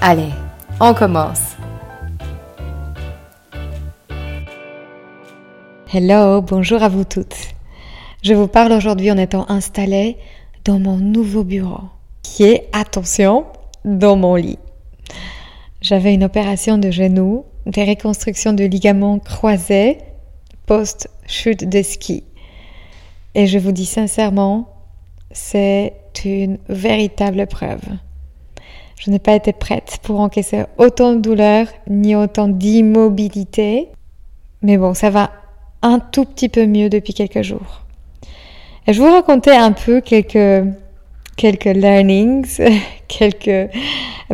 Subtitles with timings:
[0.00, 0.30] Allez,
[0.80, 1.56] on commence.
[5.92, 7.34] Hello, bonjour à vous toutes.
[8.22, 10.16] Je vous parle aujourd'hui en étant installée
[10.64, 11.80] dans mon nouveau bureau,
[12.22, 13.46] qui est, attention,
[13.84, 14.60] dans mon lit.
[15.80, 19.98] J'avais une opération de genou, des reconstructions de ligaments croisés,
[20.66, 22.22] post-chute de ski.
[23.34, 24.68] Et je vous dis sincèrement,
[25.32, 25.94] c'est
[26.24, 27.82] une véritable preuve.
[28.98, 33.88] Je n'ai pas été prête pour encaisser autant de douleur ni autant d'immobilité.
[34.62, 35.30] Mais bon, ça va
[35.82, 37.84] un tout petit peu mieux depuis quelques jours.
[38.86, 40.66] Et je vous raconter un peu quelques,
[41.36, 42.58] quelques learnings,
[43.08, 43.70] quelques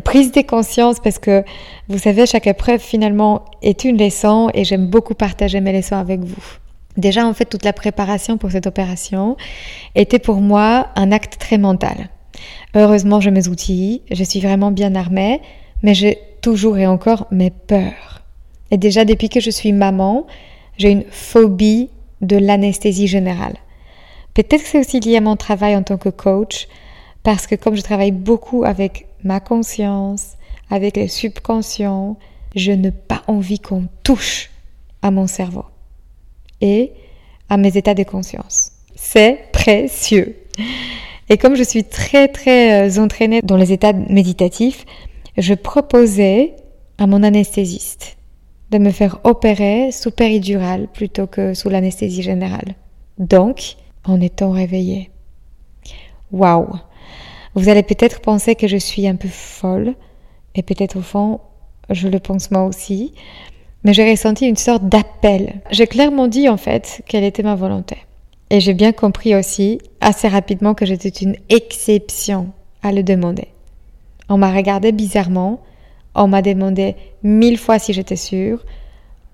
[0.03, 1.45] prises de conscience parce que
[1.89, 6.21] vous savez, chaque épreuve finalement est une leçon et j'aime beaucoup partager mes leçons avec
[6.21, 6.43] vous.
[6.97, 9.37] Déjà, en fait, toute la préparation pour cette opération
[9.95, 12.09] était pour moi un acte très mental.
[12.75, 15.41] Heureusement, j'ai mes outils, je suis vraiment bien armée,
[15.83, 18.23] mais j'ai toujours et encore mes peurs.
[18.71, 20.27] Et déjà, depuis que je suis maman,
[20.77, 23.57] j'ai une phobie de l'anesthésie générale.
[24.35, 26.67] Peut-être que c'est aussi lié à mon travail en tant que coach,
[27.23, 30.33] parce que comme je travaille beaucoup avec ma conscience,
[30.71, 32.17] avec le subconscient,
[32.57, 34.51] je n'ai pas envie qu'on touche
[35.03, 35.65] à mon cerveau
[36.61, 36.93] et
[37.49, 38.73] à mes états de conscience.
[38.97, 40.37] C'est précieux.
[41.29, 44.85] Et comme je suis très très euh, entraînée dans les états méditatifs,
[45.37, 46.55] je proposais
[46.99, 48.17] à mon anesthésiste
[48.71, 52.75] de me faire opérer sous péridurale plutôt que sous l'anesthésie générale.
[53.19, 55.11] Donc, en étant réveillée.
[56.33, 56.69] Waouh
[57.55, 59.95] Vous allez peut-être penser que je suis un peu folle,
[60.55, 61.41] et peut-être au fond,
[61.91, 63.15] je le pense moi aussi,
[63.85, 65.61] mais j'ai ressenti une sorte d'appel.
[65.71, 67.97] J'ai clairement dit en fait quelle était ma volonté.
[68.51, 73.49] Et j'ai bien compris aussi assez rapidement que j'étais une exception à le demander.
[74.29, 75.63] On m'a regardé bizarrement,
[76.15, 78.65] on m'a demandé mille fois si j'étais sûre,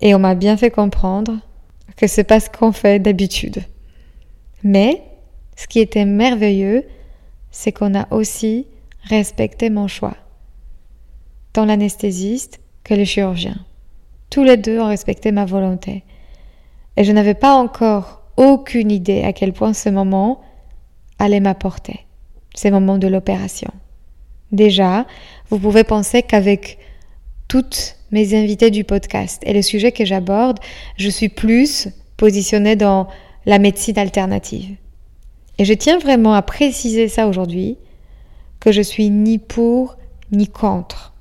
[0.01, 1.33] et on m'a bien fait comprendre
[1.95, 3.63] que c'est pas ce qu'on fait d'habitude.
[4.63, 5.03] Mais
[5.55, 6.85] ce qui était merveilleux,
[7.51, 8.65] c'est qu'on a aussi
[9.03, 10.15] respecté mon choix,
[11.53, 13.57] tant l'anesthésiste que le chirurgien.
[14.29, 16.03] Tous les deux ont respecté ma volonté.
[16.97, 20.41] Et je n'avais pas encore aucune idée à quel point ce moment
[21.19, 22.05] allait m'apporter,
[22.55, 23.71] ces moments de l'opération.
[24.51, 25.05] Déjà,
[25.49, 26.77] vous pouvez penser qu'avec
[27.47, 30.59] toutes mes invités du podcast et les sujets que j'aborde,
[30.97, 33.07] je suis plus positionnée dans
[33.45, 34.75] la médecine alternative.
[35.57, 37.77] Et je tiens vraiment à préciser ça aujourd'hui,
[38.59, 39.97] que je suis ni pour
[40.31, 41.13] ni contre.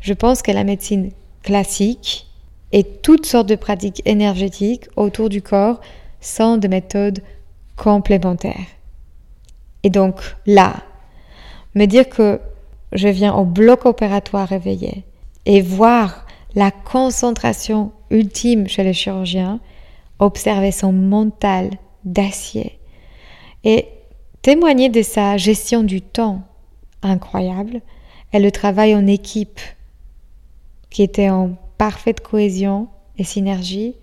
[0.00, 1.10] Je pense que la médecine
[1.42, 2.26] classique
[2.72, 5.80] et toutes sortes de pratiques énergétiques autour du corps
[6.24, 7.22] sont des méthodes
[7.76, 8.66] complémentaires.
[9.82, 10.82] Et donc là,
[11.74, 12.40] me dire que
[12.92, 15.04] je viens au bloc opératoire réveillé
[15.46, 19.60] et voir la concentration ultime chez le chirurgien,
[20.18, 21.70] observer son mental
[22.04, 22.78] d'acier
[23.64, 23.88] et
[24.42, 26.42] témoigner de sa gestion du temps
[27.02, 27.80] incroyable
[28.32, 29.60] et le travail en équipe
[30.90, 32.88] qui était en parfaite cohésion
[33.18, 33.96] et synergie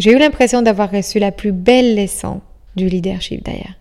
[0.00, 2.40] j'ai eu l'impression d'avoir reçu la plus belle leçon
[2.74, 3.74] du leadership d'ailleurs.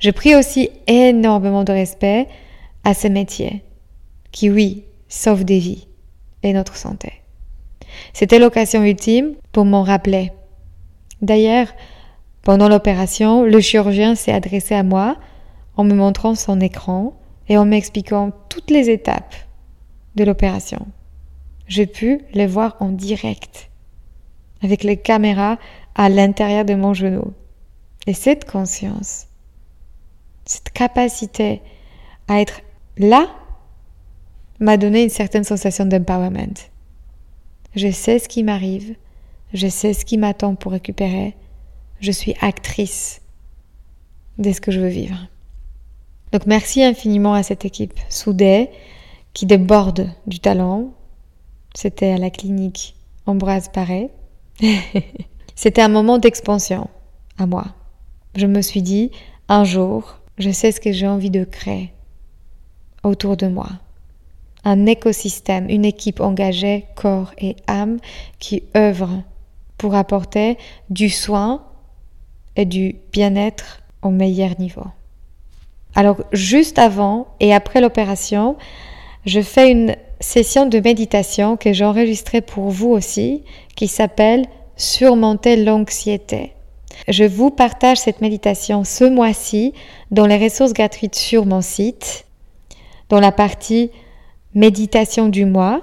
[0.00, 2.26] J'ai pris aussi énormément de respect
[2.82, 3.62] à ce métier
[4.32, 5.86] qui, oui, sauve des vies
[6.42, 7.12] et notre santé.
[8.12, 10.32] C'était l'occasion ultime pour m'en rappeler.
[11.22, 11.68] D'ailleurs,
[12.42, 15.16] pendant l'opération, le chirurgien s'est adressé à moi
[15.76, 17.14] en me montrant son écran
[17.48, 19.36] et en m'expliquant toutes les étapes
[20.16, 20.88] de l'opération.
[21.68, 23.70] J'ai pu les voir en direct
[24.62, 25.58] avec les caméras
[25.94, 27.32] à l'intérieur de mon genou.
[28.06, 29.26] Et cette conscience,
[30.44, 31.62] cette capacité
[32.28, 32.60] à être
[32.98, 33.28] là
[34.60, 36.54] m'a donné une certaine sensation d'empowerment.
[37.74, 38.94] Je sais ce qui m'arrive,
[39.52, 41.34] je sais ce qui m'attend pour récupérer,
[42.00, 43.20] je suis actrice
[44.38, 45.28] de ce que je veux vivre.
[46.32, 48.70] Donc merci infiniment à cette équipe soudée
[49.32, 50.90] qui déborde du talent.
[51.74, 54.10] C'était à la clinique Ambroise Paré.
[55.54, 56.88] C'était un moment d'expansion
[57.38, 57.66] à moi.
[58.34, 59.10] Je me suis dit,
[59.48, 61.92] un jour, je sais ce que j'ai envie de créer
[63.02, 63.68] autour de moi.
[64.64, 67.98] Un écosystème, une équipe engagée, corps et âme,
[68.38, 69.22] qui œuvre
[69.78, 70.58] pour apporter
[70.90, 71.62] du soin
[72.56, 74.86] et du bien-être au meilleur niveau.
[75.94, 78.56] Alors juste avant et après l'opération,
[79.26, 83.42] je fais une session de méditation que j'ai enregistrée pour vous aussi,
[83.74, 84.46] qui s'appelle
[84.76, 86.52] Surmonter l'anxiété.
[87.08, 89.74] Je vous partage cette méditation ce mois-ci
[90.10, 92.26] dans les ressources gratuites sur mon site,
[93.08, 93.90] dans la partie
[94.54, 95.82] méditation du mois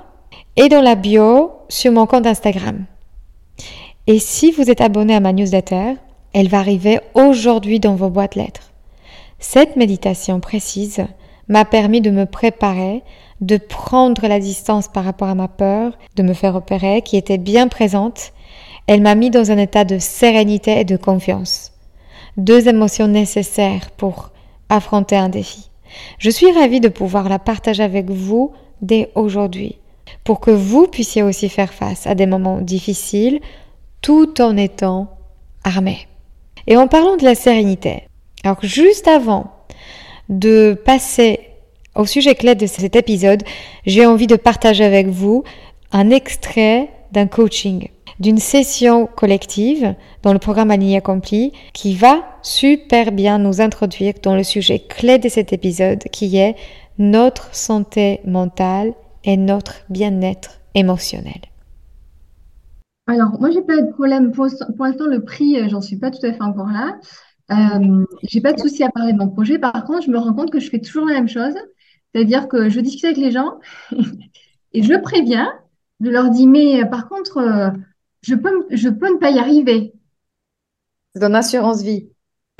[0.55, 2.85] et dans la bio sur mon compte Instagram.
[4.07, 5.93] Et si vous êtes abonné à ma newsletter,
[6.33, 8.71] elle va arriver aujourd'hui dans vos boîtes lettres.
[9.39, 11.05] Cette méditation précise
[11.47, 13.03] m'a permis de me préparer,
[13.41, 17.37] de prendre la distance par rapport à ma peur, de me faire opérer, qui était
[17.37, 18.31] bien présente.
[18.87, 21.71] Elle m'a mis dans un état de sérénité et de confiance.
[22.37, 24.31] Deux émotions nécessaires pour
[24.69, 25.69] affronter un défi.
[26.17, 28.51] Je suis ravie de pouvoir la partager avec vous
[28.81, 29.77] dès aujourd'hui,
[30.23, 33.39] pour que vous puissiez aussi faire face à des moments difficiles
[34.01, 35.09] tout en étant
[35.63, 36.07] armé.
[36.67, 38.03] Et en parlant de la sérénité,
[38.43, 39.52] alors juste avant
[40.29, 41.39] de passer
[41.95, 43.43] au sujet clé de cet épisode,
[43.85, 45.43] j'ai envie de partager avec vous
[45.91, 47.89] un extrait d'un coaching,
[48.19, 49.93] d'une session collective
[50.23, 55.19] dans le programme Aligné Accompli qui va super bien nous introduire dans le sujet clé
[55.19, 56.55] de cet épisode qui est
[56.97, 58.93] notre santé mentale
[59.23, 61.41] et notre bien-être émotionnel.
[63.07, 64.31] Alors, moi, j'ai pas de problème.
[64.31, 66.97] Pour, l'instant, le prix, euh, j'en suis pas tout à fait encore là.
[67.51, 69.59] Euh, j'ai pas de souci à parler de mon projet.
[69.59, 71.53] Par contre, je me rends compte que je fais toujours la même chose.
[72.13, 73.59] C'est-à-dire que je discute avec les gens
[74.73, 75.51] et je préviens.
[75.99, 77.69] Je leur dis, mais euh, par contre, euh,
[78.21, 79.93] je peux, je peux ne pas y arriver.
[81.13, 82.09] C'est ton assurance vie.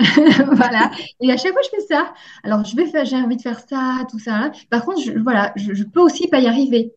[0.00, 0.90] voilà.
[1.20, 2.12] Et à chaque fois, je fais ça.
[2.42, 4.50] Alors, je vais faire, j'ai envie de faire ça, tout ça.
[4.70, 6.92] Par contre, je, voilà, je, peux aussi pas y arriver.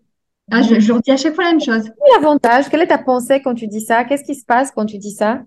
[0.51, 1.83] Ah, je, je leur dis à chaque fois la même chose.
[1.83, 2.69] Quel est l'avantage?
[2.69, 4.03] Quelle est ta pensée quand tu dis ça?
[4.05, 5.43] Qu'est-ce qui se passe quand tu dis ça?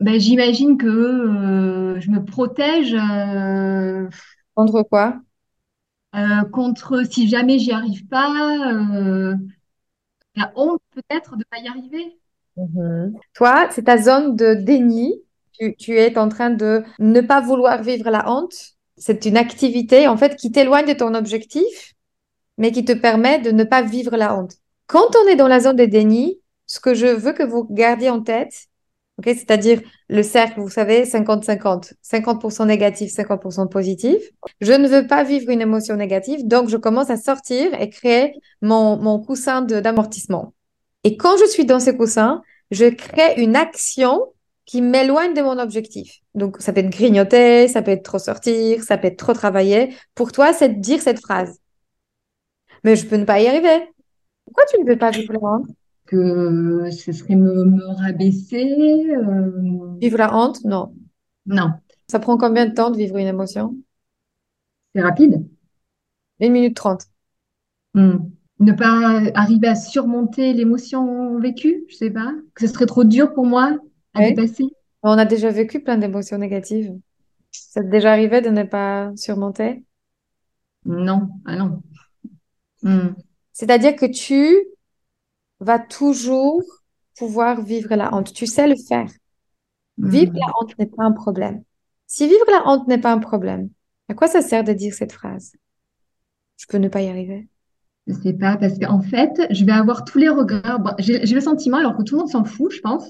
[0.00, 4.08] Ben, j'imagine que euh, je me protège euh,
[4.54, 5.22] Contre quoi?
[6.14, 9.34] euh, contre si jamais j'y arrive pas, euh,
[10.36, 12.18] la honte peut-être de pas y arriver.
[12.56, 13.14] Mhm.
[13.34, 15.14] Toi, c'est ta zone de déni.
[15.58, 18.54] Tu, tu es en train de ne pas vouloir vivre la honte.
[18.96, 21.94] C'est une activité, en fait, qui t'éloigne de ton objectif,
[22.58, 24.54] mais qui te permet de ne pas vivre la honte.
[24.88, 28.10] Quand on est dans la zone de déni, ce que je veux que vous gardiez
[28.10, 28.67] en tête,
[29.24, 34.16] c'est-à-dire le cercle, vous savez, 50-50, 50%, négatif, 50% positif.
[34.60, 38.34] Je ne veux pas vivre une émotion négative, donc je commence à sortir et créer
[38.62, 40.54] mon, mon coussin d'amortissement.
[41.04, 44.26] Et quand je suis dans ce coussin, je crée une action
[44.66, 46.20] qui m'éloigne de mon objectif.
[46.34, 49.96] Donc, ça peut être grignoter, ça peut être trop sortir, ça peut être trop travailler.
[50.14, 51.58] Pour toi, c'est de dire cette phrase.
[52.84, 53.88] Mais je peux ne pas y arriver.
[54.44, 55.38] Pourquoi tu ne veux pas vivre le
[56.08, 59.10] que ce serait me, rabaisser.
[59.14, 60.94] Euh, vivre la honte, non.
[61.44, 61.72] Non.
[62.08, 63.76] Ça prend combien de temps de vivre une émotion?
[64.94, 65.46] C'est rapide.
[66.40, 67.04] Une minute trente.
[67.92, 68.30] Hmm.
[68.58, 72.32] Ne pas arriver à surmonter l'émotion vécue, je sais pas.
[72.54, 73.76] Que ce serait trop dur pour moi
[74.14, 74.64] à dépasser.
[75.02, 76.92] On a déjà vécu plein d'émotions négatives.
[77.52, 79.84] Ça t'est déjà arrivé de ne pas surmonter?
[80.86, 81.82] Non, ah non.
[82.82, 83.10] Hmm.
[83.52, 84.56] C'est-à-dire que tu
[85.60, 86.62] va toujours
[87.16, 88.32] pouvoir vivre la honte.
[88.32, 89.10] Tu sais le faire.
[89.98, 91.62] Vivre la honte n'est pas un problème.
[92.06, 93.68] Si vivre la honte n'est pas un problème,
[94.08, 95.52] à quoi ça sert de dire cette phrase?
[96.56, 97.48] Je peux ne pas y arriver.
[98.06, 100.94] Je sais pas, parce qu'en fait, je vais avoir tous les regards.
[100.98, 103.04] j'ai le sentiment, alors que tout le monde s'en fout, je pense,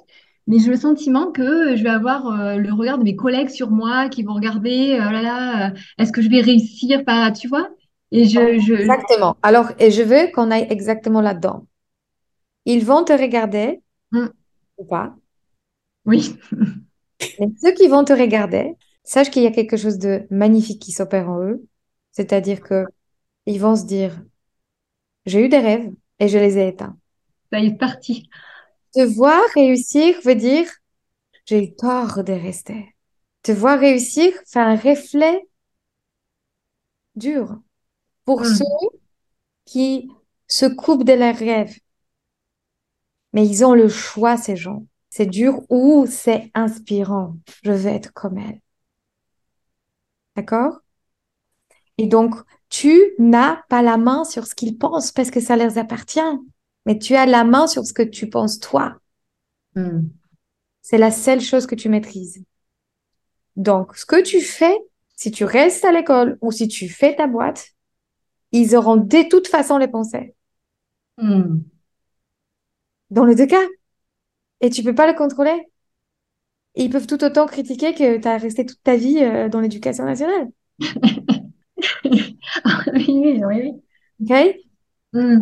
[0.48, 3.70] mais j'ai le sentiment que je vais avoir euh, le regard de mes collègues sur
[3.70, 7.46] moi qui vont regarder, oh là là, euh, est-ce que je vais réussir pas, tu
[7.46, 7.68] vois?
[8.10, 8.74] Et je, je...
[8.74, 9.36] Exactement.
[9.42, 11.67] Alors, et je veux qu'on aille exactement là-dedans.
[12.68, 13.80] Ils vont te regarder
[14.12, 14.26] mm.
[14.76, 15.16] ou pas.
[16.04, 16.36] Oui.
[17.20, 20.92] Et ceux qui vont te regarder, sache qu'il y a quelque chose de magnifique qui
[20.92, 21.66] s'opère en eux.
[22.12, 22.84] C'est-à-dire que
[23.46, 24.22] ils vont se dire,
[25.24, 26.98] j'ai eu des rêves et je les ai éteints.
[27.50, 28.28] Ça y est parti.
[28.92, 30.70] Te voir réussir veut dire,
[31.46, 32.94] j'ai eu tort de rester.
[33.42, 35.42] Te voir réussir fait un reflet
[37.14, 37.62] dur.
[38.26, 38.44] Pour mm.
[38.44, 38.98] ceux
[39.64, 40.10] qui
[40.46, 41.78] se coupent de leurs rêves.
[43.32, 44.86] Mais ils ont le choix, ces gens.
[45.10, 47.36] C'est dur ou c'est inspirant.
[47.62, 48.60] Je veux être comme elle.
[50.36, 50.80] D'accord?
[51.98, 52.34] Et donc,
[52.68, 56.20] tu n'as pas la main sur ce qu'ils pensent parce que ça leur appartient.
[56.86, 58.98] Mais tu as la main sur ce que tu penses toi.
[59.74, 60.08] Hmm.
[60.82, 62.44] C'est la seule chose que tu maîtrises.
[63.56, 64.76] Donc, ce que tu fais,
[65.16, 67.70] si tu restes à l'école ou si tu fais ta boîte,
[68.52, 70.34] ils auront de toute façon les pensées.
[71.18, 71.58] Hmm.
[73.10, 73.66] Dans les deux cas.
[74.60, 75.68] Et tu peux pas le contrôler.
[76.76, 79.60] Et ils peuvent tout autant critiquer que tu as resté toute ta vie euh, dans
[79.60, 80.48] l'éducation nationale.
[82.04, 83.82] oui, oui, oui.
[84.22, 84.56] OK?
[85.12, 85.38] Hmm.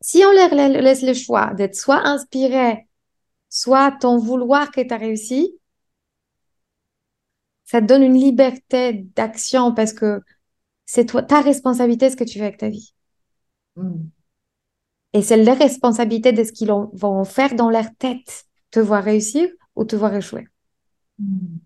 [0.00, 2.88] Si on leur la- laisse le choix d'être soit inspiré,
[3.50, 5.58] soit ton vouloir que tu as réussi,
[7.64, 10.20] ça te donne une liberté d'action parce que
[10.86, 12.94] c'est toi, ta responsabilité ce que tu fais avec ta vie.
[13.76, 14.08] Hmm.
[15.16, 19.48] Et c'est leur responsabilité de ce qu'ils vont faire dans leur tête, te voir réussir
[19.74, 20.46] ou te voir échouer.
[21.18, 21.56] Hmm.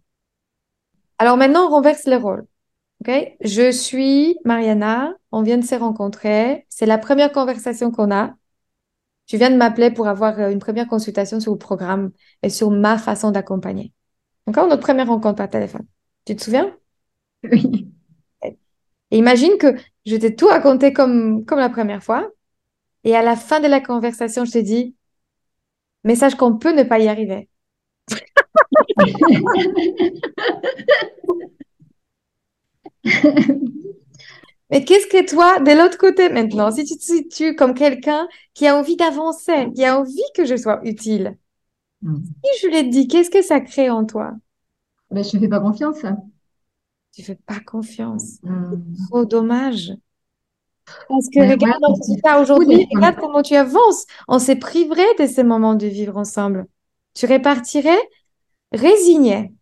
[1.18, 2.46] Alors maintenant, on renverse les rôles.
[3.00, 3.10] OK?
[3.40, 8.36] Je suis Mariana, on vient de se rencontrer, c'est la première conversation qu'on a.
[9.26, 12.12] Tu viens de m'appeler pour avoir euh, une première consultation sur le programme
[12.44, 13.92] et sur ma façon d'accompagner.
[14.46, 14.68] D'accord?
[14.68, 15.86] Notre première rencontre par téléphone.
[16.24, 16.72] Tu te souviens?
[17.50, 17.90] Oui.
[19.10, 19.74] Et imagine que
[20.06, 22.30] je t'ai tout raconté comme, comme la première fois.
[23.04, 24.94] Et à la fin de la conversation, je te dis,
[26.04, 27.48] message qu'on peut ne pas y arriver.
[34.70, 38.66] Mais qu'est-ce que toi, de l'autre côté maintenant, si tu te situes comme quelqu'un qui
[38.66, 41.36] a envie d'avancer, qui a envie que je sois utile,
[42.02, 42.16] Hmm.
[42.42, 44.32] si je l'ai dit, qu'est-ce que ça crée en toi?
[45.10, 45.98] Ben, je ne fais pas confiance.
[47.12, 48.38] Tu fais pas confiance.
[48.42, 48.94] Hmm.
[49.08, 49.92] Trop dommage.
[51.08, 54.06] Parce que regarde fou aujourd'hui, regarde comment tu avances.
[54.28, 56.66] On s'est privé de ces moments de vivre ensemble.
[57.14, 58.00] Tu repartirais
[58.72, 59.52] résigné.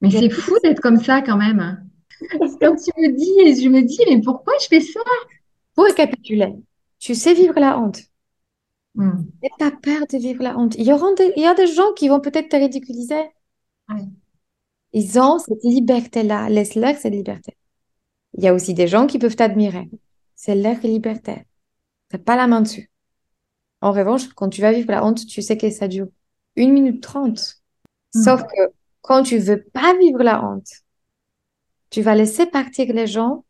[0.00, 1.88] Mais c'est fou d'être comme ça quand même.
[2.30, 5.00] Quand tu me dis, je me dis, mais pourquoi je fais ça?
[5.74, 6.54] Pour récapituler,
[6.98, 8.00] tu sais vivre la honte.
[8.94, 10.76] N'aie pas peur de vivre la honte.
[10.76, 13.30] Il y aura des, il y a des gens qui vont peut-être te ridiculiser.
[13.88, 14.04] Ouais.
[14.92, 16.48] Ils ont cette liberté-là.
[16.48, 17.56] Laisse-leur cette liberté.
[18.38, 19.90] Il y a aussi des gens qui peuvent t'admirer.
[20.44, 21.46] C'est leur liberté.
[22.10, 22.90] T'as pas la main dessus.
[23.80, 26.08] En revanche, quand tu vas vivre la honte, tu sais que ça dure
[26.54, 27.62] une minute trente.
[28.14, 28.70] Sauf que
[29.00, 30.68] quand tu veux pas vivre la honte,
[31.88, 33.46] tu vas laisser partir les gens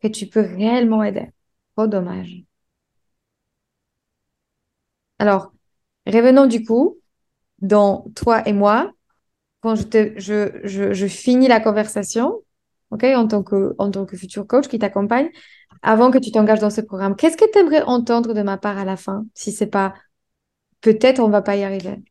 [0.00, 1.28] que tu peux réellement aider.
[1.76, 2.42] Trop dommage.
[5.20, 5.52] Alors,
[6.06, 6.98] revenons du coup
[7.60, 8.90] dans toi et moi.
[9.60, 12.42] Quand je, te, je, je, je finis la conversation,
[12.90, 15.30] ok, en tant que, en tant que futur coach qui t'accompagne,
[15.82, 18.78] avant que tu t'engages dans ce programme, qu'est-ce que tu aimerais entendre de ma part
[18.78, 19.94] à la fin, si c'est pas
[20.80, 22.02] peut-être on va pas y arriver?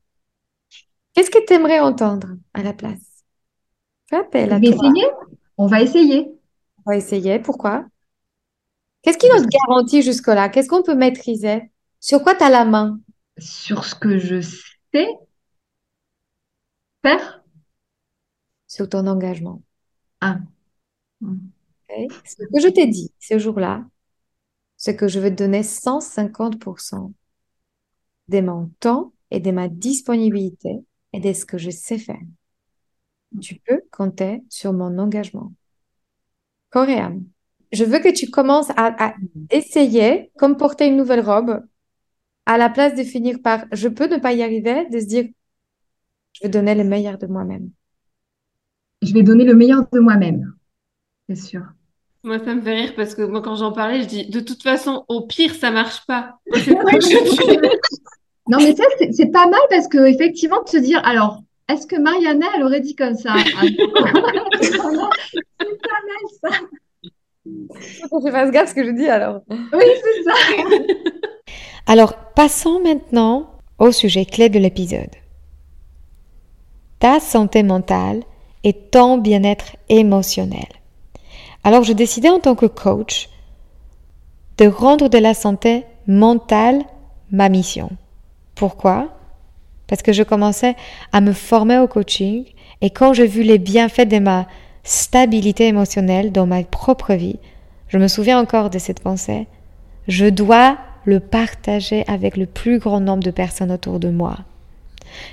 [1.14, 3.00] Qu'est-ce que tu aimerais entendre à la place?
[4.10, 4.88] Fais appel Je à vais toi.
[4.90, 5.08] essayer.
[5.58, 6.28] On va essayer.
[6.86, 7.40] On va essayer.
[7.40, 7.86] Pourquoi?
[9.02, 10.50] Qu'est-ce qui nous garantit jusque-là?
[10.50, 11.72] Qu'est-ce qu'on peut maîtriser?
[12.00, 13.00] Sur quoi tu as la main?
[13.38, 15.08] sur ce que je sais
[17.04, 17.44] faire.
[18.68, 19.62] Sur ton engagement.
[20.22, 20.40] Ah.
[22.26, 23.86] Ce que je t'ai dit ce jour-là,
[24.78, 27.14] c'est que je vais te donner 150%
[28.28, 30.80] de mon temps et de ma disponibilité
[31.14, 32.22] et de ce que je sais faire.
[33.42, 35.54] Tu peux compter sur mon engagement.
[36.74, 37.24] Âme.
[37.72, 39.14] Je veux que tu commences à, à
[39.50, 41.66] essayer, comme porter une nouvelle robe,
[42.46, 45.26] à la place de finir par je peux ne pas y arriver, de se dire
[46.34, 47.72] je vais donner le meilleur de moi-même.
[49.02, 50.54] Je vais donner le meilleur de moi-même.
[51.28, 51.64] C'est sûr.
[52.24, 54.62] Moi, ça me fait rire parce que moi, quand j'en parlais, je dis de toute
[54.62, 56.36] façon, au pire, ça marche pas.
[58.48, 61.96] Non, mais ça, c'est pas mal parce que effectivement, de se dire, alors, est-ce que
[61.96, 63.34] Mariana, elle aurait dit comme ça?
[63.36, 63.44] Ah,
[64.62, 66.50] c'est pas mal, c'est pas mal, ça.
[68.10, 69.42] Faut que je fasse gaffe ce que je dis alors.
[69.50, 70.34] Oui, c'est ça.
[71.88, 75.10] Alors, passons maintenant au sujet clé de l'épisode.
[77.00, 78.22] Ta santé mentale
[78.64, 80.68] et ton bien-être émotionnel.
[81.64, 83.30] Alors, je décidais en tant que coach
[84.58, 86.84] de rendre de la santé mentale
[87.32, 87.90] ma mission.
[88.56, 89.10] Pourquoi?
[89.88, 90.76] Parce que je commençais
[91.12, 92.46] à me former au coaching
[92.82, 94.48] et quand j'ai vu les bienfaits de ma
[94.84, 97.40] stabilité émotionnelle dans ma propre vie,
[97.88, 99.48] je me souviens encore de cette pensée.
[100.08, 104.38] Je dois le partager avec le plus grand nombre de personnes autour de moi.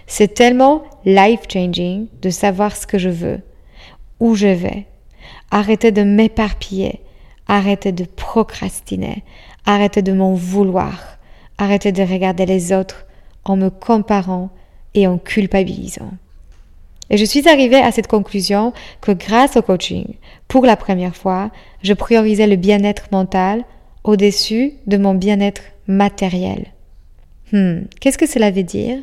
[0.07, 3.41] C'est tellement life-changing de savoir ce que je veux,
[4.21, 4.87] où je vais,
[5.51, 7.01] arrêter de m'éparpiller,
[7.47, 9.23] arrêter de procrastiner,
[9.67, 11.19] arrêter de m'en vouloir,
[11.59, 13.07] arrêter de regarder les autres
[13.45, 14.51] en me comparant
[14.95, 16.13] et en culpabilisant.
[17.11, 20.15] Et je suis arrivée à cette conclusion que grâce au coaching,
[20.47, 21.51] pour la première fois,
[21.83, 23.65] je priorisais le bien-être mental
[24.05, 26.67] au-dessus de mon bien-être matériel.
[27.53, 28.99] Hmm, qu'est-ce que cela veut dire?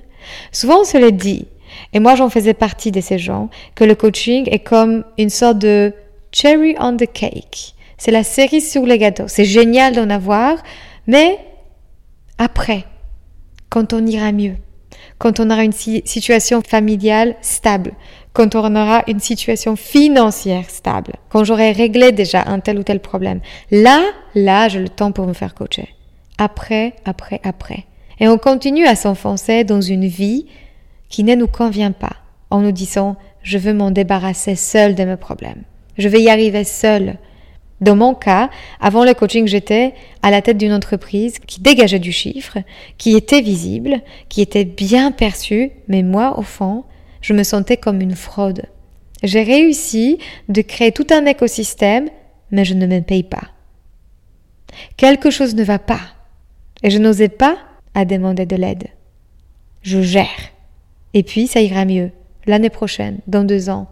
[0.52, 1.48] Souvent on se le dit,
[1.94, 5.58] et moi j'en faisais partie de ces gens, que le coaching est comme une sorte
[5.58, 5.94] de
[6.36, 7.74] cherry on the cake.
[7.98, 9.28] C'est la cerise sur le gâteau.
[9.28, 10.58] C'est génial d'en avoir,
[11.08, 11.40] mais
[12.38, 12.86] après,
[13.70, 14.56] quand on ira mieux,
[15.18, 17.94] quand on aura une situation familiale stable,
[18.34, 23.00] quand on aura une situation financière stable, quand j'aurai réglé déjà un tel ou tel
[23.00, 23.40] problème.
[23.72, 24.04] Là,
[24.36, 25.88] là, j'ai le temps pour me faire coacher.
[26.38, 27.86] Après, après, après.
[28.20, 30.48] Et on continue à s'enfoncer dans une vie
[31.08, 32.18] qui ne nous convient pas
[32.50, 35.64] en nous disant je veux m'en débarrasser seul de mes problèmes.
[35.98, 37.18] Je vais y arriver seul.
[37.82, 38.50] Dans mon cas,
[38.80, 42.58] avant le coaching, j'étais à la tête d'une entreprise qui dégageait du chiffre,
[42.98, 46.86] qui était visible, qui était bien perçue, mais moi, au fond,
[47.22, 48.64] je me sentais comme une fraude.
[49.24, 52.10] J'ai réussi de créer tout un écosystème,
[52.52, 53.50] mais je ne me paye pas.
[54.96, 56.02] Quelque chose ne va pas,
[56.84, 57.58] et je n'osais pas
[57.94, 58.88] à demander de l'aide.
[59.82, 60.52] Je gère.
[61.14, 62.12] Et puis, ça ira mieux,
[62.46, 63.88] l'année prochaine, dans deux ans,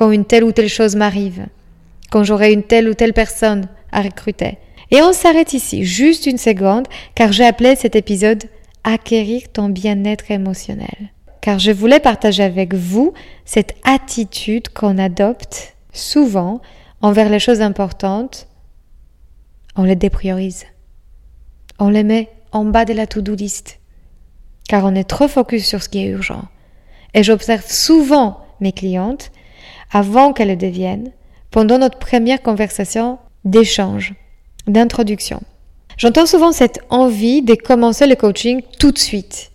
[0.00, 1.46] quand une telle ou telle chose m'arrive
[2.10, 4.56] quand j'aurai une telle ou telle personne à recruter.
[4.90, 8.44] Et on s'arrête ici, juste une seconde, car j'ai appelé cet épisode
[8.82, 11.12] Acquérir ton bien-être émotionnel.
[11.42, 13.12] Car je voulais partager avec vous
[13.44, 16.62] cette attitude qu'on adopte souvent
[17.02, 18.48] envers les choses importantes.
[19.76, 20.64] On les dépriorise.
[21.78, 23.80] On les met en bas de la to-do list.
[24.66, 26.44] Car on est trop focus sur ce qui est urgent.
[27.12, 29.30] Et j'observe souvent mes clientes,
[29.90, 31.12] avant qu'elles le deviennent,
[31.50, 34.14] pendant notre première conversation d'échange,
[34.66, 35.40] d'introduction.
[35.96, 39.50] J'entends souvent cette envie de commencer le coaching tout de suite.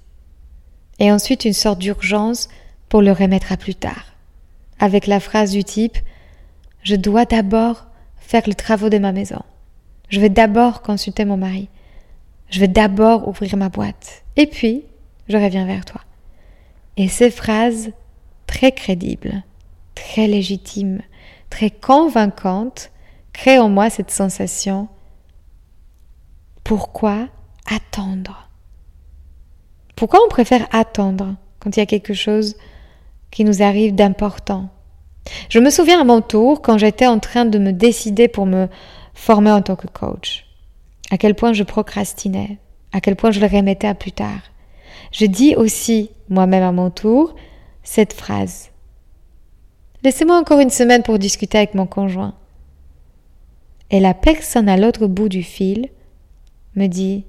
[0.99, 2.49] Et ensuite une sorte d'urgence
[2.89, 4.05] pour le remettre à plus tard.
[4.79, 5.97] Avec la phrase du type
[6.83, 7.85] Je dois d'abord
[8.17, 9.41] faire le travaux de ma maison.
[10.09, 11.69] Je vais d'abord consulter mon mari.
[12.49, 14.23] Je vais d'abord ouvrir ma boîte.
[14.35, 14.83] Et puis,
[15.27, 16.01] je reviens vers toi.
[16.97, 17.91] Et ces phrases
[18.47, 19.43] très crédibles,
[19.95, 21.01] très légitimes,
[21.49, 22.91] très convaincante
[23.33, 24.87] crée en moi cette sensation
[26.65, 27.27] pourquoi
[27.67, 28.49] attendre?
[29.95, 32.55] Pourquoi on préfère attendre quand il y a quelque chose
[33.29, 34.69] qui nous arrive d'important?
[35.49, 38.67] Je me souviens à mon tour quand j'étais en train de me décider pour me
[39.13, 40.47] former en tant que coach,
[41.11, 42.57] à quel point je procrastinais,
[42.93, 44.41] à quel point je le remettais à plus tard.
[45.11, 47.35] Je dis aussi moi-même à mon tour
[47.83, 48.71] cette phrase
[50.05, 52.35] Laissez-moi encore une semaine pour discuter avec mon conjoint.
[53.89, 55.89] Et la personne à l'autre bout du fil
[56.75, 57.25] me dit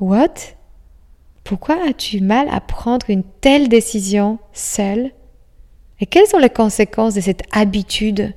[0.00, 0.34] What?
[1.44, 5.12] Pourquoi as-tu mal à prendre une telle décision seule?
[6.00, 8.34] Et quelles sont les conséquences de cette habitude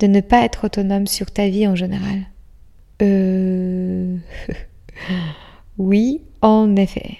[0.00, 2.22] de ne pas être autonome sur ta vie en général?
[3.02, 4.16] Euh.
[5.78, 7.18] oui, en effet.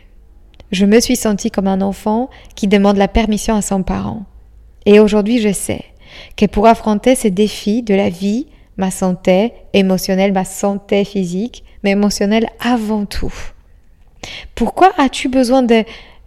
[0.73, 4.27] Je me suis sentie comme un enfant qui demande la permission à son parent.
[4.87, 5.85] Et aujourd'hui, je sais
[6.37, 11.90] que pour affronter ces défis de la vie, ma santé émotionnelle, ma santé physique, mais
[11.90, 13.33] émotionnelle avant tout.
[14.55, 15.85] Pourquoi as-tu besoin de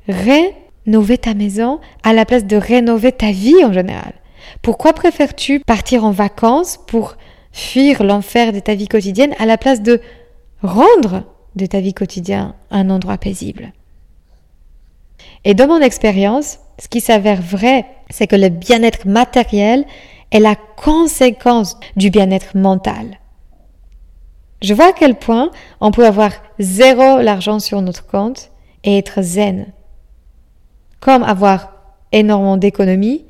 [0.07, 4.13] rénover ta maison à la place de rénover ta vie en général?
[4.61, 7.17] Pourquoi préfères-tu partir en vacances pour
[7.51, 9.99] fuir l'enfer de ta vie quotidienne à la place de
[10.61, 11.23] rendre
[11.55, 13.73] de ta vie quotidienne un endroit paisible?
[15.43, 19.85] Et dans mon expérience, ce qui s'avère vrai, c'est que le bien-être matériel
[20.31, 23.19] est la conséquence du bien-être mental.
[24.61, 28.51] Je vois à quel point on peut avoir zéro l'argent sur notre compte
[28.83, 29.67] et être zen.
[30.99, 31.73] Comme avoir
[32.11, 33.25] énormément d'économies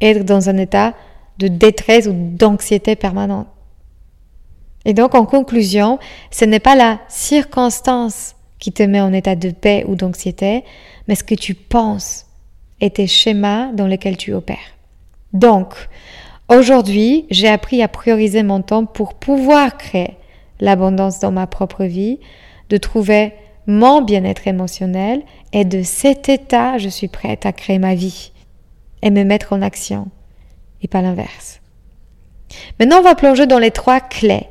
[0.00, 0.94] et être dans un état
[1.38, 3.46] de détresse ou d'anxiété permanente.
[4.84, 5.98] Et donc, en conclusion,
[6.30, 10.64] ce n'est pas la circonstance qui te met en état de paix ou d'anxiété,
[11.08, 12.26] mais ce que tu penses
[12.80, 14.76] et tes schémas dans lesquels tu opères.
[15.32, 15.74] Donc,
[16.48, 20.16] aujourd'hui, j'ai appris à prioriser mon temps pour pouvoir créer
[20.60, 22.18] l'abondance dans ma propre vie,
[22.68, 23.32] de trouver
[23.66, 28.32] mon bien-être émotionnel et de cet état, je suis prête à créer ma vie
[29.02, 30.08] et me mettre en action
[30.82, 31.60] et pas l'inverse.
[32.78, 34.46] Maintenant, on va plonger dans les trois clés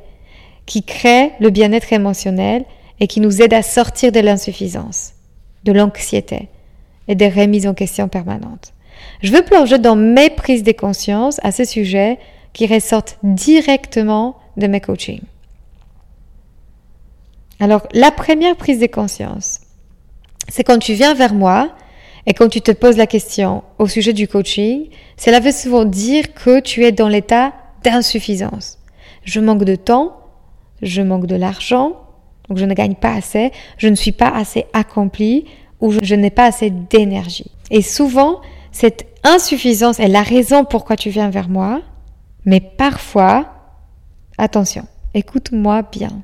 [0.66, 2.64] qui créent le bien-être émotionnel
[3.00, 5.14] et qui nous aident à sortir de l'insuffisance,
[5.64, 6.50] de l'anxiété,
[7.08, 8.74] et des remises en question permanentes.
[9.22, 12.20] Je veux plonger dans mes prises de conscience à ce sujet
[12.54, 15.22] qui ressortent directement de mes coachings.
[17.60, 19.62] Alors, la première prise de conscience,
[20.48, 21.70] c'est quand tu viens vers moi
[22.26, 26.34] et quand tu te poses la question au sujet du coaching, cela veut souvent dire
[26.34, 28.78] que tu es dans l'état d'insuffisance.
[29.24, 30.18] Je manque de temps,
[30.82, 31.98] je manque de l'argent,
[32.50, 35.46] donc je ne gagne pas assez, je ne suis pas assez accompli
[35.80, 37.52] ou je n'ai pas assez d'énergie.
[37.72, 41.82] Et souvent, cette insuffisance est la raison pourquoi tu viens vers moi,
[42.46, 43.54] mais parfois,
[44.38, 46.22] attention, écoute-moi bien.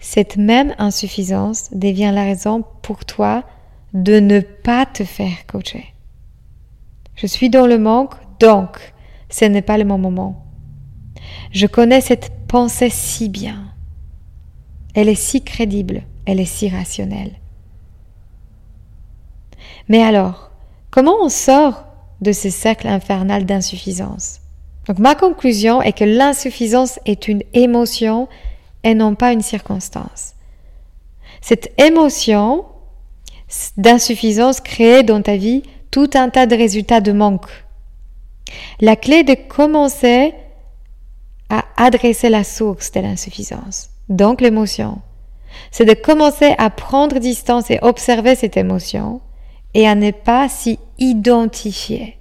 [0.00, 3.44] Cette même insuffisance devient la raison pour toi
[3.94, 5.94] de ne pas te faire coacher.
[7.14, 8.92] Je suis dans le manque, donc
[9.28, 10.44] ce n'est pas le bon moment.
[11.52, 13.71] Je connais cette pensée si bien.
[14.94, 17.32] Elle est si crédible, elle est si rationnelle.
[19.88, 20.50] Mais alors,
[20.90, 21.84] comment on sort
[22.20, 24.40] de ce cercle infernal d'insuffisance?
[24.86, 28.28] Donc ma conclusion est que l'insuffisance est une émotion
[28.84, 30.34] et non pas une circonstance.
[31.40, 32.64] Cette émotion
[33.76, 37.50] d'insuffisance crée dans ta vie tout un tas de résultats de manque.
[38.80, 40.34] La clé de commencer
[41.48, 45.00] à adresser la source de l'insuffisance, donc l'émotion,
[45.70, 49.20] c'est de commencer à prendre distance et observer cette émotion
[49.74, 52.18] et à ne pas s'y identifier.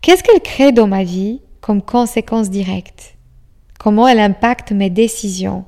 [0.00, 3.16] Qu'est-ce qu'elle crée dans ma vie comme conséquence directe?
[3.78, 5.64] Comment elle impacte mes décisions?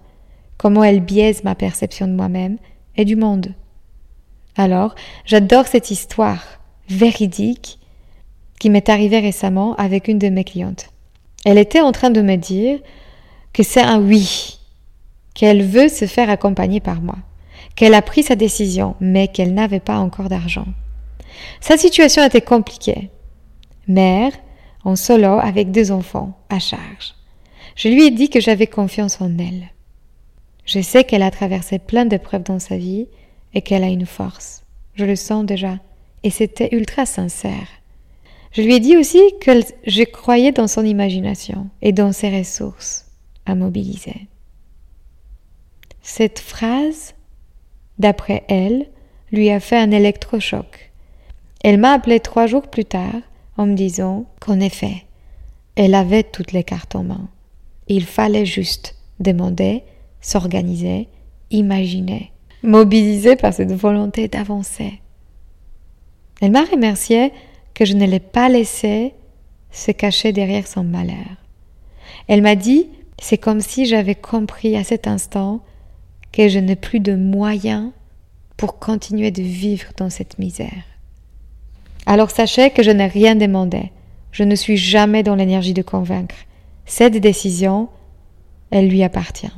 [0.57, 2.59] Comment elle biaise ma perception de moi-même
[2.96, 3.54] et du monde?
[4.57, 6.44] Alors, j'adore cette histoire
[6.88, 7.78] véridique
[8.59, 10.90] qui m'est arrivée récemment avec une de mes clientes.
[11.44, 12.81] Elle était en train de me dire
[13.53, 14.59] que c'est un oui,
[15.35, 17.17] qu'elle veut se faire accompagner par moi
[17.79, 20.67] qu'elle a pris sa décision, mais qu'elle n'avait pas encore d'argent.
[21.61, 23.09] Sa situation était compliquée.
[23.87, 24.33] Mère,
[24.83, 27.15] en solo avec deux enfants, à charge.
[27.77, 29.69] Je lui ai dit que j'avais confiance en elle.
[30.65, 33.07] Je sais qu'elle a traversé plein d'épreuves dans sa vie
[33.55, 34.65] et qu'elle a une force.
[34.97, 35.79] Je le sens déjà.
[36.25, 37.69] Et c'était ultra sincère.
[38.51, 39.53] Je lui ai dit aussi que
[39.87, 43.08] je croyais dans son imagination et dans ses ressources
[43.49, 44.29] à mobiliser.
[46.03, 47.15] Cette phrase
[47.99, 48.87] d'après elle,
[49.33, 50.93] lui a fait un électrochoc.
[51.63, 53.21] Elle m'a appelé trois jours plus tard
[53.57, 55.05] en me disant qu'en effet,
[55.75, 57.29] elle avait toutes les cartes en main.
[57.89, 59.83] Il fallait juste demander,
[60.21, 61.09] s'organiser,
[61.51, 62.33] imaginer,
[62.63, 65.01] mobiliser par cette volonté d'avancer.
[66.41, 67.33] Elle m'a remercié
[67.75, 69.15] que je ne l'ai pas laissé
[69.71, 71.37] se cacher derrière son malheur.
[72.29, 72.89] Elle m'a dit,
[73.20, 75.61] c'est comme si j'avais compris à cet instant
[76.33, 77.90] que je n'ai plus de moyens
[78.57, 80.85] pour continuer de vivre dans cette misère.
[82.07, 83.92] Alors sachez que je n'ai rien demandé.
[84.33, 86.37] Je ne suis jamais dans l'énergie de convaincre.
[86.87, 87.88] Cette décision,
[88.70, 89.52] elle lui appartient.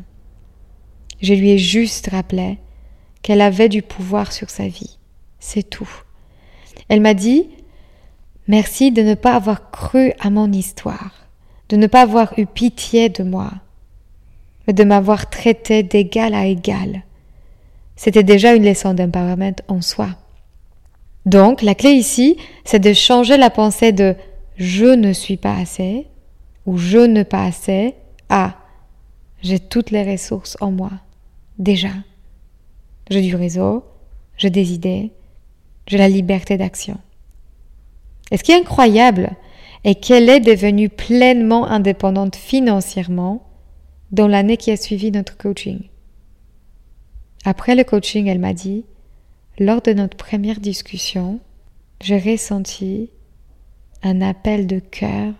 [1.20, 2.58] Je lui ai juste rappelé
[3.22, 4.98] qu'elle avait du pouvoir sur sa vie.
[5.38, 5.90] C'est tout.
[6.88, 7.48] Elle m'a dit
[8.48, 11.19] Merci de ne pas avoir cru à mon histoire,
[11.70, 13.52] de ne pas avoir eu pitié de moi,
[14.66, 17.04] de m'avoir traité d'égal à égal.
[17.94, 20.08] C'était déjà une leçon d'empowerment en soi.
[21.26, 24.16] Donc, la clé ici, c'est de changer la pensée de
[24.56, 26.06] je ne suis pas assez
[26.66, 27.94] ou je ne pas assez
[28.28, 28.56] à
[29.42, 30.90] j'ai toutes les ressources en moi.
[31.58, 31.90] Déjà.
[33.10, 33.84] J'ai du réseau,
[34.36, 35.12] j'ai des idées,
[35.86, 36.98] j'ai la liberté d'action.
[38.30, 39.30] Et ce qui est incroyable
[39.84, 43.46] est qu'elle est devenue pleinement indépendante financièrement
[44.12, 45.80] dans l'année qui a suivi notre coaching.
[47.44, 48.84] Après le coaching, elle m'a dit,
[49.58, 51.40] lors de notre première discussion,
[52.00, 53.10] j'ai ressenti
[54.02, 55.32] un appel de cœur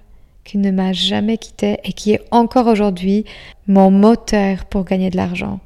[0.44, 3.24] qui ne m'a jamais quitté et qui est encore aujourd'hui
[3.66, 5.60] mon moteur pour gagner de l'argent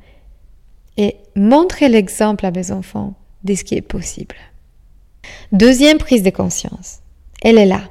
[0.96, 4.36] et montrer l'exemple à mes enfants de ce qui est possible.
[5.52, 7.00] Deuxième prise de conscience,
[7.42, 7.82] elle est là.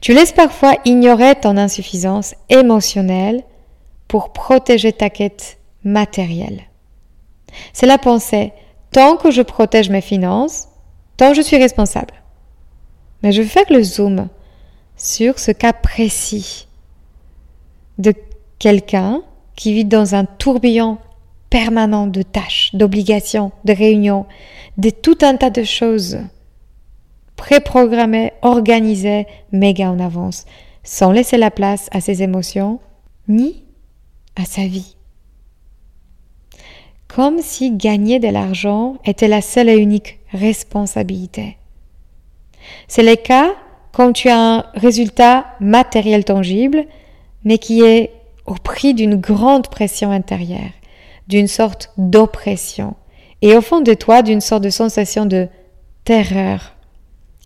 [0.00, 3.42] Tu laisses parfois ignorer ton insuffisance émotionnelle
[4.08, 6.62] pour protéger ta quête matérielle.
[7.72, 8.52] C'est la pensée,
[8.90, 10.68] tant que je protège mes finances,
[11.16, 12.14] tant je suis responsable.
[13.22, 14.28] Mais je vais faire le zoom
[14.96, 16.66] sur ce cas précis
[17.98, 18.14] de
[18.58, 19.22] quelqu'un
[19.56, 20.98] qui vit dans un tourbillon
[21.50, 24.26] permanent de tâches, d'obligations, de réunions,
[24.78, 26.18] de tout un tas de choses
[27.42, 30.44] préprogrammées, organisées, méga en avance,
[30.84, 32.78] sans laisser la place à ses émotions
[33.26, 33.64] ni
[34.36, 34.94] à sa vie.
[37.08, 41.56] Comme si gagner de l'argent était la seule et unique responsabilité.
[42.86, 43.54] C'est le cas
[43.90, 46.84] quand tu as un résultat matériel tangible,
[47.42, 48.12] mais qui est
[48.46, 50.70] au prix d'une grande pression intérieure,
[51.26, 52.94] d'une sorte d'oppression,
[53.42, 55.48] et au fond de toi d'une sorte de sensation de
[56.04, 56.76] terreur.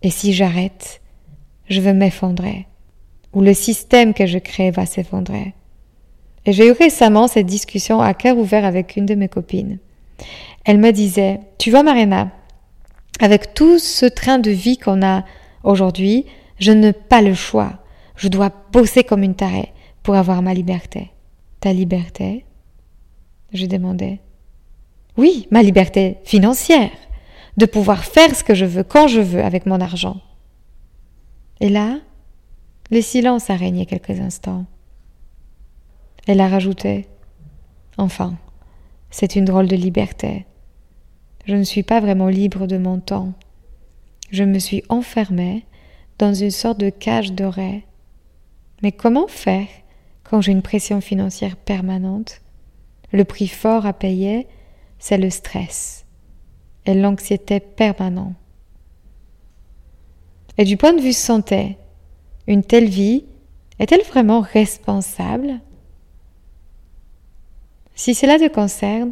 [0.03, 1.01] Et si j'arrête,
[1.69, 2.67] je vais m'effondrer,
[3.33, 5.53] ou le système que je crée va s'effondrer.
[6.45, 9.79] Et j'ai eu récemment cette discussion à cœur ouvert avec une de mes copines.
[10.65, 12.31] Elle me disait, tu vois Marina,
[13.19, 15.25] avec tout ce train de vie qu'on a
[15.63, 16.25] aujourd'hui,
[16.59, 17.79] je n'ai pas le choix.
[18.15, 21.11] Je dois bosser comme une tarée pour avoir ma liberté.
[21.59, 22.45] Ta liberté?
[23.53, 24.19] Je demandais.
[25.17, 26.91] Oui, ma liberté financière,
[27.57, 30.21] de pouvoir faire ce que je veux quand je veux avec mon argent.
[31.59, 31.99] Et là,
[32.91, 34.65] le silence a régné quelques instants.
[36.27, 37.07] Elle a rajouté
[37.97, 38.37] Enfin,
[39.09, 40.45] c'est une drôle de liberté.
[41.45, 43.33] Je ne suis pas vraiment libre de mon temps.
[44.31, 45.65] Je me suis enfermée
[46.19, 47.85] dans une sorte de cage dorée.
[48.83, 49.67] Mais comment faire
[50.23, 52.41] quand j'ai une pression financière permanente?
[53.11, 54.47] Le prix fort à payer,
[54.99, 56.06] c'est le stress
[56.87, 58.33] et l'anxiété permanente.
[60.57, 61.77] Et du point de vue santé,
[62.47, 63.25] une telle vie
[63.79, 65.59] est-elle vraiment responsable?
[67.93, 69.11] Si cela te concerne,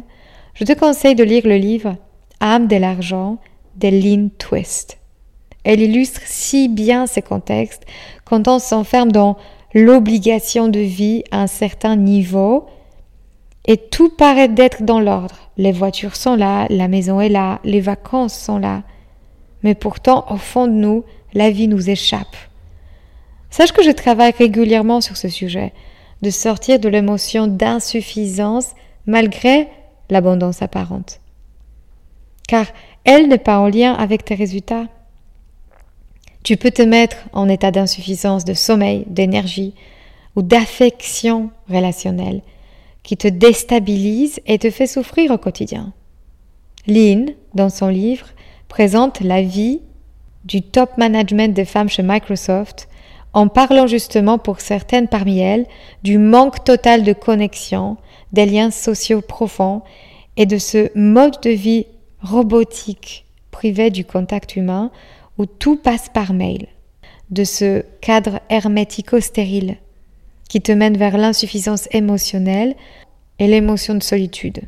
[0.54, 1.96] je te conseille de lire le livre
[2.40, 3.38] Âme de l'argent
[3.76, 4.98] de Lynn Twist.
[5.64, 7.84] Elle illustre si bien ces contextes
[8.24, 9.36] quand on s'enferme dans
[9.74, 12.66] l'obligation de vie à un certain niveau
[13.66, 15.36] et tout paraît d'être dans l'ordre.
[15.56, 18.82] Les voitures sont là, la maison est là, les vacances sont là.
[19.62, 22.36] Mais pourtant, au fond de nous, la vie nous échappe.
[23.50, 25.72] Sache que je travaille régulièrement sur ce sujet,
[26.22, 28.74] de sortir de l'émotion d'insuffisance
[29.06, 29.68] malgré
[30.10, 31.20] l'abondance apparente.
[32.46, 32.66] Car
[33.04, 34.86] elle n'est pas en lien avec tes résultats.
[36.44, 39.74] Tu peux te mettre en état d'insuffisance de sommeil, d'énergie
[40.36, 42.42] ou d'affection relationnelle
[43.06, 45.92] qui te déstabilise et te fait souffrir au quotidien.
[46.88, 48.26] Lynn, dans son livre,
[48.66, 49.80] présente la vie
[50.44, 52.88] du top management des femmes chez Microsoft
[53.32, 55.66] en parlant justement pour certaines parmi elles
[56.02, 57.96] du manque total de connexion,
[58.32, 59.82] des liens sociaux profonds
[60.36, 61.86] et de ce mode de vie
[62.22, 64.90] robotique privé du contact humain
[65.38, 66.66] où tout passe par mail,
[67.30, 69.76] de ce cadre hermético-stérile
[70.48, 72.74] qui te mène vers l'insuffisance émotionnelle
[73.38, 74.62] et l'émotion de solitude.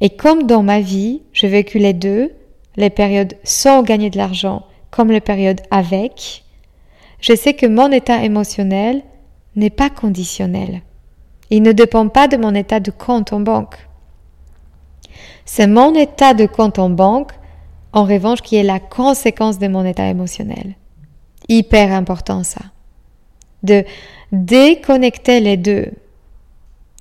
[0.00, 2.32] Et comme dans ma vie, j'ai vécu les deux,
[2.76, 6.44] les périodes sans gagner de l'argent comme les périodes avec,
[7.20, 9.02] je sais que mon état émotionnel
[9.56, 10.82] n'est pas conditionnel.
[11.50, 13.76] Il ne dépend pas de mon état de compte en banque.
[15.44, 17.32] C'est mon état de compte en banque
[17.92, 20.76] en revanche, qui est la conséquence de mon état émotionnel.
[21.48, 22.60] Hyper important ça.
[23.62, 23.84] De
[24.32, 25.86] déconnecter les deux.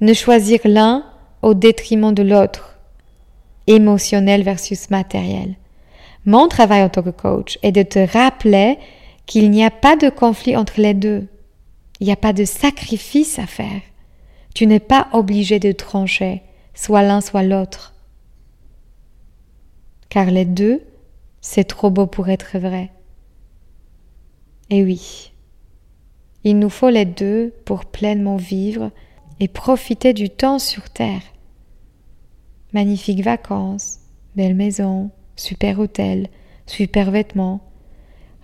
[0.02, 1.06] Ne choisir l'un
[1.42, 2.78] au détriment de l'autre.
[3.68, 5.56] Émotionnel versus matériel.
[6.26, 8.78] Mon travail en tant que coach est de te rappeler
[9.26, 11.28] qu'il n'y a pas de conflit entre les deux.
[12.00, 13.82] Il n'y a pas de sacrifice à faire.
[14.54, 16.42] Tu n'es pas obligé de trancher,
[16.74, 17.94] soit l'un, soit l'autre
[20.10, 20.82] car les deux,
[21.42, 22.92] c'est trop beau pour être vrai.
[24.70, 25.32] Et oui,
[26.44, 28.92] il nous faut les deux pour pleinement vivre
[29.40, 31.22] et profiter du temps sur Terre.
[32.74, 34.00] Magnifiques vacances,
[34.36, 36.28] belle maison, super hôtel,
[36.66, 37.62] super vêtements.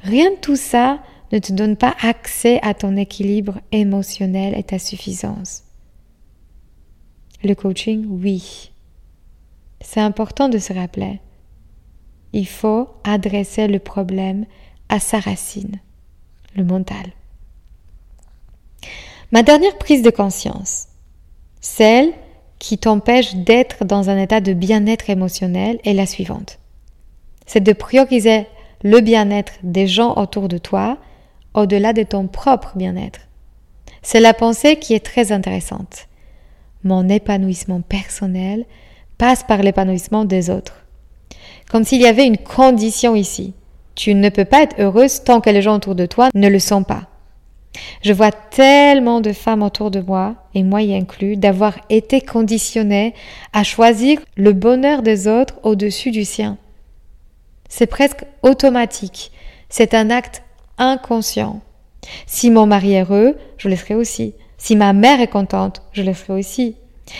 [0.01, 1.01] Rien de tout ça
[1.31, 5.63] ne te donne pas accès à ton équilibre émotionnel et ta suffisance.
[7.43, 8.71] Le coaching, oui.
[9.81, 11.19] C'est important de se rappeler
[12.33, 14.45] il faut adresser le problème
[14.89, 15.79] à sa racine,
[16.55, 17.13] le mental.
[19.31, 20.87] Ma dernière prise de conscience,
[21.61, 22.11] celle
[22.59, 26.59] qui t'empêche d'être dans un état de bien-être émotionnel, est la suivante.
[27.45, 28.47] C'est de prioriser
[28.83, 30.97] le bien-être des gens autour de toi
[31.53, 33.21] au-delà de ton propre bien-être.
[34.01, 36.07] C'est la pensée qui est très intéressante.
[36.83, 38.65] Mon épanouissement personnel
[39.17, 40.83] passe par l'épanouissement des autres
[41.73, 43.55] comme s'il y avait une condition ici.
[43.95, 46.59] Tu ne peux pas être heureuse tant que les gens autour de toi ne le
[46.59, 47.07] sont pas.
[48.01, 53.13] Je vois tellement de femmes autour de moi, et moi y inclus, d'avoir été conditionnées
[53.51, 56.57] à choisir le bonheur des autres au-dessus du sien.
[57.69, 59.31] C'est presque automatique.
[59.69, 60.43] C'est un acte
[60.77, 61.61] inconscient.
[62.27, 64.35] Si mon mari est heureux, je le serai aussi.
[64.57, 66.75] Si ma mère est contente, je le serai aussi.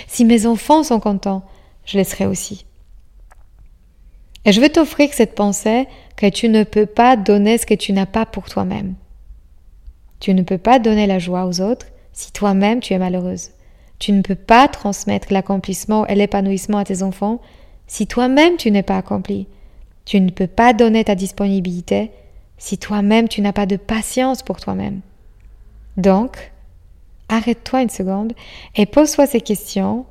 [0.08, 1.44] Si mes enfants sont contents,
[1.86, 2.66] je le serai aussi.
[4.46, 7.94] Et je veux t'offrir cette pensée que tu ne peux pas donner ce que tu
[7.94, 8.96] n'as pas pour toi-même.
[10.24, 13.50] Tu ne peux pas donner la joie aux autres si toi-même tu es malheureuse.
[14.00, 17.42] Tu ne peux pas transmettre l'accomplissement et l'épanouissement à tes enfants
[17.88, 19.48] si toi-même tu n'es pas accompli.
[20.06, 22.10] Tu ne peux pas donner ta disponibilité
[22.58, 25.02] si toi-même tu n'as pas de patience pour toi-même.
[25.98, 26.54] Donc,
[27.28, 28.32] arrête-toi une seconde
[28.78, 30.06] et pose-toi ces questions.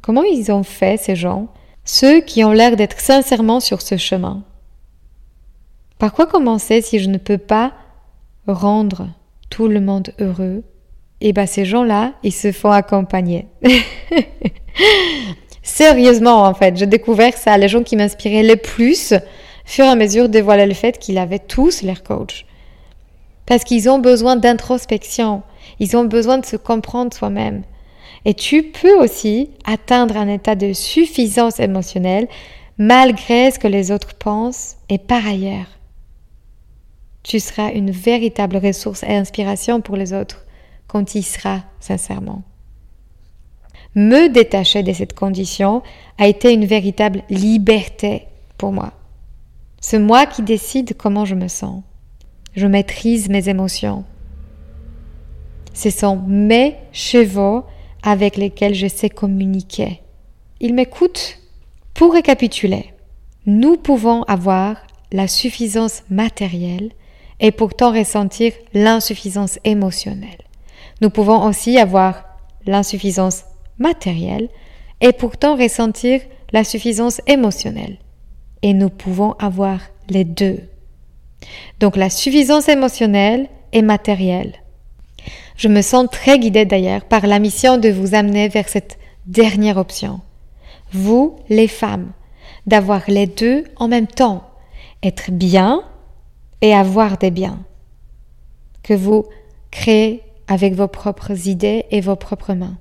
[0.00, 1.48] Comment ils ont fait ces gens,
[1.84, 4.42] ceux qui ont l'air d'être sincèrement sur ce chemin?
[5.98, 7.74] Par quoi commencer si je ne peux pas
[8.46, 9.08] rendre
[9.50, 10.64] tout le monde heureux
[11.22, 13.46] et eh bien ces gens-là, ils se font accompagner.
[15.62, 17.56] Sérieusement, en fait, j'ai découvert ça.
[17.56, 19.14] Les gens qui m'inspiraient le plus,
[19.64, 22.44] fur et à mesure, dévoilaient le fait qu'ils avaient tous leur coach.
[23.46, 25.42] Parce qu'ils ont besoin d'introspection.
[25.78, 27.62] Ils ont besoin de se comprendre soi-même.
[28.24, 32.26] Et tu peux aussi atteindre un état de suffisance émotionnelle
[32.78, 35.66] malgré ce que les autres pensent et par ailleurs.
[37.22, 40.44] Tu seras une véritable ressource et inspiration pour les autres
[40.86, 42.42] quand il sera sincèrement.
[43.94, 45.82] Me détacher de cette condition
[46.18, 48.92] a été une véritable liberté pour moi.
[49.80, 51.82] C'est moi qui décide comment je me sens.
[52.54, 54.04] Je maîtrise mes émotions.
[55.74, 57.64] Ce sont mes chevaux
[58.02, 60.02] avec lesquels je sais communiquer.
[60.60, 61.38] Ils m'écoutent.
[61.94, 62.94] Pour récapituler,
[63.46, 64.76] nous pouvons avoir
[65.12, 66.92] la suffisance matérielle
[67.42, 70.38] et pourtant ressentir l'insuffisance émotionnelle.
[71.02, 72.24] Nous pouvons aussi avoir
[72.64, 73.42] l'insuffisance
[73.78, 74.48] matérielle
[75.00, 76.20] et pourtant ressentir
[76.52, 77.98] la suffisance émotionnelle.
[78.62, 80.60] Et nous pouvons avoir les deux.
[81.80, 84.54] Donc la suffisance émotionnelle et matérielle.
[85.56, 89.78] Je me sens très guidée d'ailleurs par la mission de vous amener vers cette dernière
[89.78, 90.20] option.
[90.92, 92.12] Vous, les femmes,
[92.66, 94.44] d'avoir les deux en même temps,
[95.02, 95.82] être bien
[96.62, 97.62] et avoir des biens.
[98.82, 99.26] Que vous
[99.70, 102.78] créez avec vos propres idées et vos propres mains.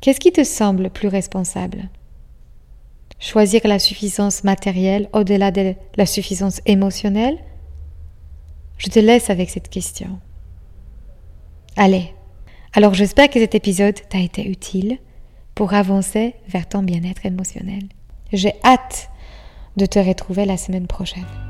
[0.00, 1.88] Qu'est-ce qui te semble plus responsable?
[3.18, 7.38] Choisir la suffisance matérielle au-delà de la suffisance émotionnelle?
[8.78, 10.18] Je te laisse avec cette question.
[11.76, 12.14] Allez,
[12.72, 14.98] alors j'espère que cet épisode t'a été utile
[15.54, 17.82] pour avancer vers ton bien-être émotionnel.
[18.32, 19.10] J'ai hâte
[19.76, 21.49] de te retrouver la semaine prochaine.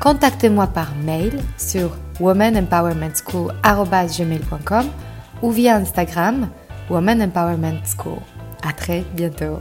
[0.00, 4.86] contactez-moi par mail sur womanempowermentschool.com
[5.42, 6.48] ou via Instagram
[6.90, 8.18] Woman Empowerment School.
[8.62, 9.58] À très bientôt.